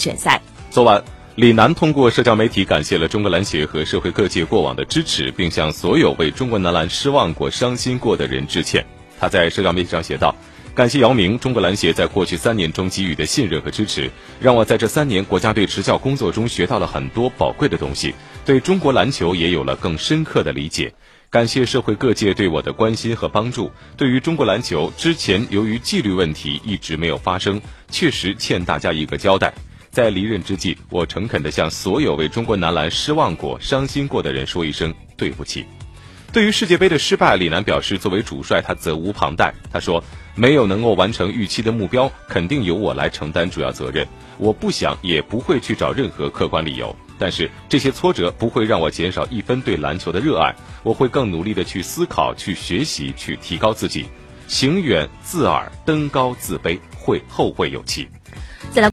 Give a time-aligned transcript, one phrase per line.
[0.00, 0.40] 选赛。
[0.70, 1.04] 昨晚，
[1.36, 8.84] 李楠通过社交媒体感谢了中国篮协和社会各界过往的支持，并向所有为中国男篮失望过、伤心过的人致歉。
[9.20, 10.34] 他在社交媒体上写道。
[10.72, 14.08] 感谢姚明，中国篮协在过去三年中给予的信任和支持，
[14.40, 18.14] 让我在这三年国家队执教工作中学到了很多宝贵的东西，
[18.46, 20.94] 对中国篮球也有了更深刻的理解。
[21.28, 23.70] 感谢社会各界对我的关心和帮助。
[23.96, 27.60] 对于中国篮球，之前由于纪律问题一直没有发生，
[27.90, 29.52] 确实欠大家一个交代。
[29.90, 35.64] 在离任之际，我诚恳地向所有为中国男篮失望过、伤心过的人说一声对不起。
[36.32, 39.52] 对于世界杯的失败，李楠表示，作为主帅，他责无旁贷。
[39.72, 40.02] 他说。
[40.36, 44.06] 没有能够完成预期的目标，肯定由我来承担主要责任。
[44.38, 46.94] 我不想，也不会去找任何客观理由。
[47.18, 50.54] 但是这些挫折不会让我减少一分对篮球的热爱。
[50.82, 54.06] 我会更努力的去思考、去学习、去提高自己。
[54.46, 58.08] 行远自耳，登高自卑，会后会有期。